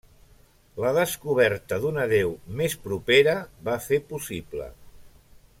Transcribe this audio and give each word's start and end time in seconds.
La 0.83 0.93
descoberta 0.97 1.79
d'una 1.83 2.07
deu 2.13 2.33
més 2.63 2.79
propera 2.89 3.39
va 3.69 3.79
fer 3.91 4.05
possible. 4.15 4.71